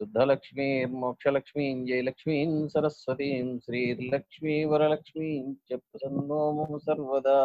శుద్ధలక్ష్మీర్మోక్షలక్ష్మీం 0.00 1.86
జయలక్ష్మీం 1.86 2.68
సరస్వతీం 2.68 3.60
శ్రీర్లక్ష్మీ 3.64 4.64
వరలక్ష్మీం 4.64 5.56
చ 5.66 5.78
ప్రసన్నోము 5.82 6.78
సర్వదా 6.86 7.40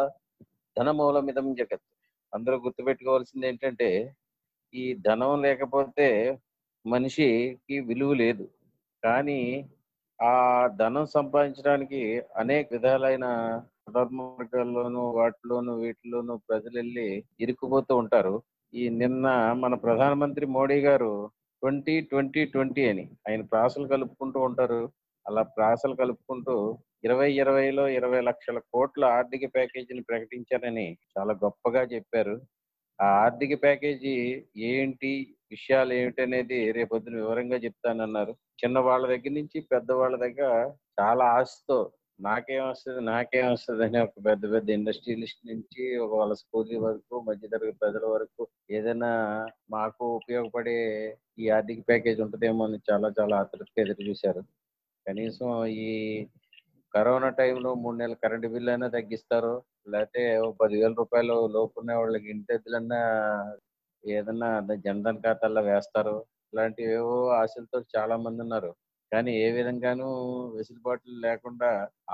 ధనమూలమిదం 0.76 1.54
జగత్ 1.54 1.86
అందరూ 2.32 2.56
గుర్తుపెట్టుకోవాల్సింది 2.56 3.46
ఏంటంటే 3.46 3.88
ఈ 4.74 4.84
ధనం 5.06 5.42
లేకపోతే 5.42 6.08
మనిషికి 6.86 7.80
విలువ 7.80 8.14
లేదు. 8.14 8.44
కానీ 9.02 9.40
ఆ 10.20 10.34
ధనం 10.76 11.06
సంపాదించడానికి 11.06 12.00
అనేక 12.36 12.66
విధాలైన 12.72 13.26
ధర్మ 13.94 14.20
మార్గాల్లోనూ 14.22 15.02
వాటిలోనూ 15.10 15.72
వీటిలోనూ 15.76 16.34
ప్రజలు 16.48 16.76
వెళ్ళి 16.76 17.08
ఇరుక్కుపోతూ 17.40 17.96
ఉంటారు. 17.96 18.34
ఈ 18.74 18.88
నిన్న 18.90 19.26
మన 19.52 19.74
ప్రధానమంత్రి 19.74 20.46
మోడీ 20.46 20.78
గారు 20.80 21.12
ట్వంటీ 21.62 22.00
ట్వంటీ 22.00 22.44
ట్వంటీ 22.44 22.88
అని 22.88 23.04
ఆయన 23.28 23.42
ప్రాసలు 23.42 23.86
కలుపుకుంటూ 23.88 24.40
ఉంటారు. 24.40 24.80
అలా 25.26 25.42
ప్రాసలు 25.42 25.94
కలుపుకుంటూ 25.94 26.56
ఇరవై 27.06 27.28
ఇరవైలో 27.40 27.84
ఇరవై 27.98 28.20
లక్షల 28.20 28.58
కోట్ల 28.74 29.04
ఆర్థిక 29.16 29.44
ప్యాకేజీని 29.54 30.02
ప్రకటించారని 30.02 30.86
చాలా 31.12 31.32
గొప్పగా 31.44 31.82
చెప్పారు. 31.92 32.36
ఆ 32.98 33.06
ఆర్థిక 33.24 33.54
ప్యాకేజీ 33.62 34.14
ఏంటి 34.70 35.10
విషయాలు 35.50 35.92
ఏమిటి 35.94 36.20
అనేది 36.22 36.58
రేపొద్దున 36.78 37.16
వివరంగా 37.22 37.58
చెప్తానన్నారు. 37.66 38.32
చిన్న 38.62 38.78
వాళ్ళ 38.88 39.04
దగ్గర 39.06 39.32
నుంచి 39.32 39.58
పెద్ద 39.72 39.90
వాళ్ళ 40.00 40.16
దగ్గర 40.16 40.48
చాలా 41.00 41.24
ఆశతో 41.38 41.78
నాకేం 42.18 42.62
వస్తుంది 42.68 43.00
నాకేం 43.04 43.46
వస్తుంది 43.52 43.82
అని 43.86 43.98
ఒక 43.98 44.14
పెద్ద 44.26 44.42
పెద్ద 44.52 44.68
ఇండస్ట్రియలిస్ట్ 44.70 45.42
నుంచి 45.50 45.82
ఒక 46.04 46.12
వాళ్ళ 46.20 46.34
స్కూల్ 46.42 46.72
వరకు 46.86 47.16
మధ్యతరగతి 47.28 47.80
ప్రజల 47.82 48.04
వరకు 48.14 48.42
ఏదైనా 48.70 49.10
మాకు 49.70 50.04
ఉపయోగపడే 50.20 50.78
ఈ 51.38 51.46
ఆర్థిక 51.50 51.82
ప్యాకేజ్ 51.90 52.20
ఉంటుందేమో 52.26 52.64
అని 52.68 52.78
చాలా 52.90 53.10
చాలా 53.18 53.36
ఆతృతగా 53.42 53.82
ఎదురు 53.84 54.06
చూశారు 54.08 54.42
కనీసం 55.06 55.50
ఈ 55.82 55.90
కరోనా 56.94 57.28
టైంలో 57.38 57.70
మూడు 57.74 57.96
నెలల 57.96 58.16
కరెంటు 58.22 58.48
బిల్ 58.48 58.68
అయినా 58.68 58.86
తగ్గిస్తారు 58.94 59.52
లేకపోతే 59.92 60.22
పదివేల 60.60 60.92
రూపాయలు 61.00 61.36
లోపు 61.56 61.74
ఉన్న 61.80 61.98
వాళ్ళకి 61.98 62.28
ఇంటి 62.34 62.52
అద్దెలన్నా 62.56 63.00
ఏదన్నా 64.04 64.48
జన్ధన్ 64.84 65.22
ఖాతాల్లో 65.24 65.62
వేస్తారు 65.68 66.16
ఇలాంటివేవో 66.52 67.16
ఆశలతో 67.40 67.78
చాలా 67.94 68.16
మంది 68.24 68.40
ఉన్నారు. 68.44 68.70
కానీ 69.12 69.32
ఏ 69.42 69.48
విధంగానూ 69.56 70.06
వెసులుబాట్లు 70.56 71.14
లేకుండా 71.26 71.68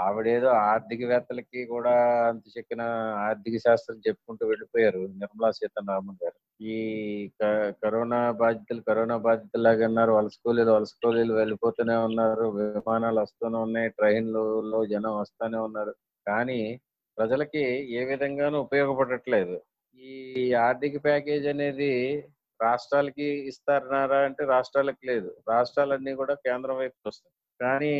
ఆవిడేదో 0.04 0.48
ఆర్థికవేత్తలకి 0.66 1.60
కూడా 1.74 1.94
అంత 2.30 2.44
చెక్కిన 2.56 2.82
ఆర్థిక 3.26 3.56
శాస్త్రం 3.66 3.98
చెప్పుకుంటూ 4.06 4.44
వెళ్ళిపోయారు 4.50 5.02
నిర్మలా 5.20 5.50
సీతారామన్ 5.58 6.20
గారు. 6.24 6.38
ఈ 6.64 7.30
క- 7.42 7.74
కరోనా 7.84 8.30
బాధితులు 8.30 8.80
కరోనా 8.80 9.16
బాధితులాగా 9.16 9.86
ఉన్నారు. 9.86 10.12
వలస 10.12 10.32
కూలీలు 10.44 10.70
వలస 10.70 10.88
కూలీలు 11.04 11.34
వెళ్ళిపోతూనే 11.34 11.94
ఉన్నారు. 11.96 12.44
విమానాలు 12.44 13.20
వస్తూనే 13.20 13.58
ఉన్నాయి. 13.58 13.88
ట్రైన్లలో 13.88 14.86
జనం 14.86 15.20
వస్తూనే 15.20 15.58
ఉన్నారు. 15.58 15.94
కానీ 16.28 16.80
ప్రజలకి 17.18 17.58
ఏ 17.94 18.04
విధంగానూ 18.04 18.60
ఉపయోగపడట్లేదు. 18.60 19.60
ఈ 19.98 20.52
ఆర్థిక 20.52 21.04
ప్యాకేజ్ 21.04 21.46
అనేది 21.46 22.24
రాష్ట్రాలకి 22.62 23.24
ఇస్తారన్నారా 23.24 24.18
అంటే 24.18 24.44
రాష్ట్రాలకు 24.44 25.06
లేదు. 25.06 25.36
రాష్ట్రాలన్నీ 25.48 26.14
కూడా 26.14 26.34
కేంద్రం 26.34 26.76
వైపు 26.76 27.08
వస్తాయి 27.08 27.32
కానీ 27.60 27.92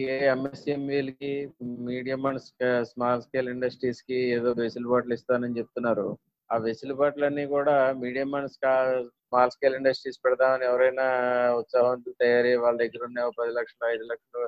ఏ 0.00 0.26
ఎంఎస్ఎంఈలకి 0.26 1.50
మీడియం 1.62 2.26
అండ్ 2.26 2.40
స్మాల్ 2.84 3.22
స్కేల్ 3.22 3.48
ఇండస్ట్రీస్కి 3.48 4.14
ఏదో 4.14 4.52
వెసులుబాట్లు 4.52 5.14
ఇస్తానని 5.14 5.58
చెప్తున్నారు. 5.58 6.18
ఆ 6.52 6.56
వెసులుబాట్లన్నీ 6.64 7.44
కూడా 7.52 7.74
medium 8.00 8.32
and 8.34 8.50
small 8.52 9.52
scale 9.52 9.76
industries 9.76 10.18
పెడదామని 10.24 10.64
ఎవరైనా 10.64 11.06
ఉత్సాహంతో 11.60 12.10
తయారై 12.20 12.54
వాళ్ళ 12.62 12.76
దగ్గర 12.82 13.02
ఉన్న 13.08 13.28
పది 13.38 13.52
లక్షలు 13.58 13.86
ఐదు 13.88 14.06
లక్షలు 14.10 14.42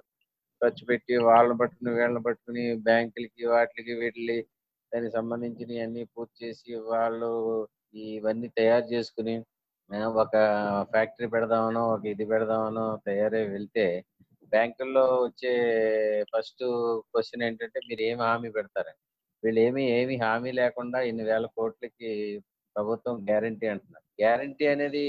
ఖర్చు 0.62 0.84
పెట్టి 0.86 1.14
వాళ్ళని 1.24 1.56
పట్టుకుని 1.60 1.92
వీళ్ళని 1.94 2.22
పట్టుకుని 2.26 2.64
బ్యాంకులకి 2.82 3.44
వాటికి 3.46 3.94
వీటికి 3.94 4.38
దానికి 4.92 5.12
సంబంధించినవి 5.12 5.80
అన్ని 5.80 6.02
పూర్తి 6.12 6.36
చేసి 6.42 6.72
వాళ్ళు 6.86 7.30
ఇవన్నీ 8.08 8.48
తయారు 8.56 8.86
చేసుకుని 8.92 9.34
ఒక 10.20 10.36
ఫ్యాక్టరీ 10.92 11.26
పెడదామనో 11.28 11.82
ఒక 11.90 12.04
ఇది 12.06 12.24
పెడదామనో 12.26 12.84
తయారై 13.06 13.42
వెళ్తే 13.48 13.86
బ్యాంకుల్లో 14.52 15.04
వచ్చే 15.24 15.52
ఫస్ట్ 16.32 16.64
క్వశ్చన్ 17.10 17.44
ఏంటంటే 17.48 17.78
మీరు 17.88 18.02
ఏమి 18.02 18.22
హామీ 18.22 18.50
పెడతారని 18.54 19.00
వీళ్ళు 19.44 19.60
ఏమి 19.66 19.82
ఏమి 19.98 20.14
హామీ 20.24 20.50
లేకుండా 20.60 20.98
ఇన్ని 21.08 21.24
వేల 21.30 21.46
కోట్లకి 21.58 22.10
ప్రభుత్వం 22.76 23.16
గ్యారంటీ 23.30 23.66
అంటున్నారు. 23.72 24.04
గ్యారంటీ 24.22 24.64
అనేది 24.74 25.02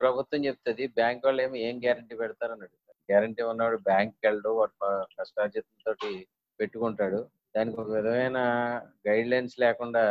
ప్రభుత్వం 0.00 0.40
చెప్తుంది 0.46 0.84
బ్యాంక్ 0.98 1.24
వాళ్ళు 1.26 1.42
ఏమి 1.46 1.58
ఏం 1.68 1.76
గ్యారంటీ 1.84 2.14
పెడతారని 2.22 2.64
అడుగుతారు. 2.66 2.98
గ్యారంటీ 3.08 3.42
ఉన్నవాడు 3.50 3.78
బ్యాంక్కి 3.90 4.22
వెళ్ళడు 4.26 4.50
వాడు 4.58 4.74
కష్టార్జితంతో 5.18 5.92
పెట్టుకుంటాడు. 6.60 7.20
దానికి 7.56 7.76
ఒక 7.82 7.90
విధమైన 7.96 8.38
గైడ్ 9.08 9.30
లైన్స్ 9.32 9.56
లేకుండా 9.64 10.04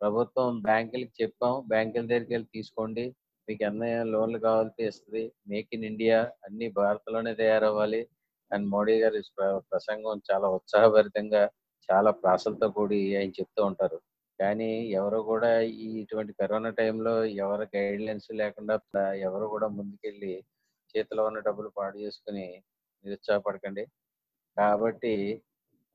ప్రభుత్వం 0.00 0.48
బ్యాంకులకి 0.68 1.14
చెప్పాం 1.22 1.54
బ్యాంకుల 1.72 2.04
దగ్గరికి 2.06 2.32
వెళ్ళి 2.34 2.48
తీసుకోండి 2.56 3.04
మీకు 3.48 3.62
ఎన్ని 3.68 3.90
లోన్లు 4.12 4.38
కావాల్సి 4.46 4.82
ఇస్తుంది 4.88 5.22
మేక్ 5.50 5.70
ఇన్ 5.76 5.86
ఇండియా 5.90 6.18
అన్ని 6.46 6.66
భారత్లోనే 6.78 7.32
తయారవ్వాలి. 7.42 8.02
అండ్ 8.50 8.66
మోడీ 8.74 8.94
గారి 9.02 9.20
ప్రసంగం 9.70 10.16
చాలా 10.30 10.48
ఉత్సాహభరితంగా 10.58 11.42
చాలా 11.88 12.10
ప్రాసలతో 12.22 12.66
కూడి 12.70 13.00
ఆయన 13.16 13.32
చెప్తూ 13.38 13.60
ఉంటారు. 13.64 13.98
కానీ 14.38 14.70
ఎవరు 14.98 15.18
కూడా 15.22 15.50
ఈ 15.82 15.88
ఇటువంటి 16.02 16.32
కరోనా 16.40 16.70
టైంలో 16.80 17.14
ఎవరు 17.44 17.64
గైడ్ 17.76 18.02
లైన్స్ 18.02 18.30
లేకుండా 18.40 18.76
ఎవరు 19.26 19.46
కూడా 19.46 19.68
ముందుకెళ్ళి 19.78 20.34
చేతిలో 20.94 21.22
ఉన్న 21.26 21.40
డబ్బులు 21.40 21.70
పాడు 21.78 21.96
చేసుకుని 21.98 22.46
నిరుత్సాహపడకండి. 23.04 23.84
కాబట్టి 24.56 25.14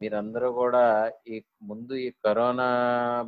మీరందరూ 0.02 0.50
కూడా 0.54 0.84
ఈ 1.28 1.36
ముందు 1.64 1.94
ఈ 2.06 2.10
కరోనా 2.26 2.68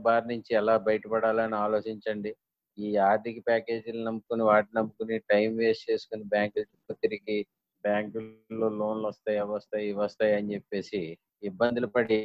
బారి 0.05 0.25
నుంచి 0.27 0.51
ఎలా 0.55 0.75
బయటపడాలని 0.87 1.57
ఆలోచించండి. 1.65 2.31
ఈ 2.77 2.89
ఆర్థిక 3.09 3.37
ప్యాకేజీలు 3.47 4.01
నమ్ముకుని 4.03 4.43
వాటిని 4.43 4.75
నమ్ముకుని 4.79 5.15
టైం 5.31 5.49
వేస్ట్ 5.57 5.85
చేసుకుని 5.91 6.23
బ్యాంకుల 6.33 6.63
చుట్టూ 6.63 6.93
తిరిగి 7.03 7.37
బ్యాంకుల్లో 7.83 8.67
లోన్లు 8.79 9.07
వస్తాయి 9.07 9.37
అవి 9.37 9.53
వస్తాయి 9.53 9.85
ఇవి 9.89 9.99
వస్తాయి 9.99 10.33
అని 10.35 10.53
చెప్పేసి 10.55 11.01
ఇబ్బందులు 11.43 11.87
పడి 11.87 12.19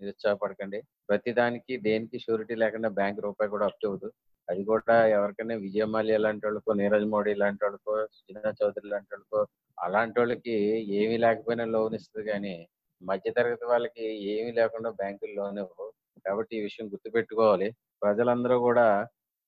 నిరుత్సాహపడకండి. 0.00 0.78
ప్రతిదానికి 1.08 1.76
దేనికి 1.76 2.18
షూరిటీ 2.18 2.54
లేకుండా 2.54 2.88
బ్యాంక్ 2.88 3.20
రూపాయి 3.20 3.50
కూడా 3.50 3.66
అప్ 3.66 3.86
అవ్వదు 3.86 4.08
అది 4.48 4.64
కూడా 4.64 5.06
ఎవరికైనా 5.06 5.54
విజయమాల్య 5.54 6.18
లాంటి 6.18 6.46
వాళ్ళకో 6.46 6.72
నీరజ్ 6.72 7.06
మోడీ 7.06 7.34
లాంటి 7.34 7.64
వాళ్ళకో 7.64 7.94
శ్రీనా 8.14 8.50
చౌదరి 8.62 8.88
లాంటి 8.88 9.10
వాళ్ళకో 9.14 9.40
అలాంటి 9.78 10.20
వాళ్ళకి 10.20 10.54
ఏమీ 11.00 11.16
లేకపోయినా 11.16 11.64
లోన్ 11.64 11.94
ఇస్తుంది 11.94 12.30
కానీ 12.30 12.68
మధ్యతరగతి 13.02 13.66
వాళ్ళకి 13.66 14.06
ఏమీ 14.34 14.52
లేకుండా 14.52 14.90
బ్యాంకులు 14.90 15.32
లోన్ 15.32 15.58
ఇవ్వవు. 15.58 15.92
కాబట్టి 16.26 16.56
ఈ 16.56 16.60
విషయం 16.60 16.86
గుర్తుపెట్టుకోవాలి. 16.92 17.68
ప్రజలందరూ 18.02 18.58
కూడా 18.58 18.86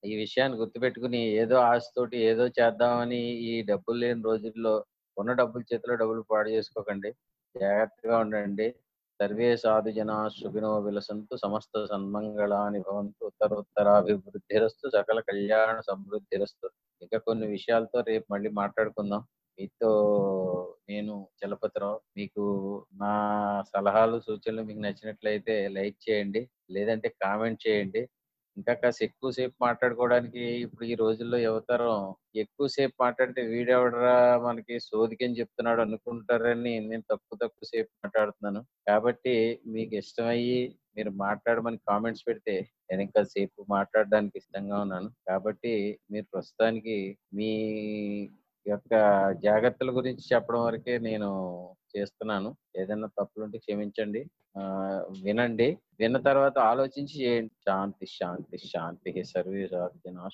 ఈ 0.05 0.17
విషయాన్ని 0.17 0.59
గుర్తుపెట్టుకుని 0.59 1.19
ఏదో 1.43 1.57
ఆశతోటి 1.57 2.19
ఏదో 2.19 2.47
చేద్దామని 2.49 3.23
ఈ 3.51 3.63
డబ్బులు 3.63 3.99
లేని 3.99 4.23
రోజుల్లో 4.23 4.85
ఉన్న 5.19 5.33
డబ్బులు 5.33 5.65
చేతిలో 5.75 5.95
డబ్బులు 5.95 6.23
పాడు 6.31 6.49
చేసుకోకండి. 6.49 7.11
జాగ్రత్తగా 7.57 8.19
ఉండండి. 8.19 8.75
సర్వే 9.21 9.57
సాధుజనా 9.57 10.29
సుఖినో 10.29 10.79
విలసంతు 10.79 11.37
సమస్త 11.37 11.85
సన్మంగళాని 11.85 12.81
భవంతు 12.81 13.25
ఉత్తరోత్తరాభివృద్ధిరస్తు 13.25 14.89
సకల 14.89 15.21
కళ్యాణ 15.21 15.81
సమృద్ధిరస్తు. 15.81 16.67
ఇంకా 17.03 17.19
కొన్ని 17.19 17.47
విషయాలతో 17.47 18.01
రేపు 18.01 18.27
మళ్ళీ 18.33 18.51
మాట్లాడుకుందాం. 18.51 19.23
మీతో 19.59 19.91
నేను 20.89 21.15
చలపతిరావు. 21.41 22.01
మీకు 22.17 22.45
నా 22.95 23.13
సలహాలు 23.75 24.21
సూచనలు 24.21 24.63
మీకు 24.63 24.81
నచ్చినట్లయితే 24.81 25.69
లైక్ 25.69 25.99
చేయండి. 26.07 26.43
లేదంటే 26.71 27.09
కామెంట్ 27.23 27.69
చేయండి. 27.69 28.03
ఇంకా 28.61 28.73
కాస్త 28.75 29.01
ఎక్కువసేపు 29.03 29.55
మాట్లాడుకోవడానికి 29.65 30.43
ఇప్పుడు 30.65 30.85
ఈ 30.85 30.95
రోజుల్లో 30.95 31.39
యువతరం 31.39 31.95
ఎక్కువసేపు 32.37 32.95
మాట్లాడితే 33.03 33.43
వీడెవడరా 33.47 34.17
మనకి 34.47 34.75
సోదికని 34.81 35.39
చెప్తున్నాడు 35.41 35.81
అనుకుంటారని 35.87 36.75
నేను 36.89 37.05
తక్కువ 37.11 37.39
తక్కువ 37.43 37.69
సేపు 37.73 37.91
మాట్లాడుతున్నాను. 38.05 38.61
కాబట్టి 38.89 39.35
మీకు 39.67 39.95
ఇష్టమయ్యి 40.03 40.61
మీరు 40.97 41.11
మాట్లాడమని 41.25 41.79
కామెంట్స్ 41.89 42.27
పెడితే 42.29 42.55
నేను 42.89 43.03
ఇంకా 43.03 43.23
సేపు 43.35 43.61
మాట్లాడడానికి 43.71 44.37
ఇష్టంగా 44.39 44.79
ఉన్నాను. 44.81 45.11
కాబట్టి 45.29 45.73
మీరు 46.13 46.27
ప్రస్తుతానికి 46.35 46.97
మీ 47.35 47.51
యొక్క 48.69 48.91
జాగ్రత్తల 49.45 49.97
గురించి 49.97 50.35
చెప్పడం 50.35 50.63
వరకే 50.65 50.99
నేను 50.99 51.31
చేస్తున్నాను. 51.97 52.57
ఏదైనా 52.77 53.07
తప్పులుంటే 53.07 53.59
క్షమించండి. 53.59 54.31
ఆ, 54.59 54.63
వినండి. 55.23 55.79
విన్న 56.01 56.17
తర్వాత 56.17 56.59
ఆలోచించి 56.59 57.23
చేయండి. 57.23 57.51
శాంతి 57.69 58.07
శాంతి 58.07 58.59
శాంతి. 58.59 59.25
సర్వే 59.25 59.69
జనా 60.07 60.29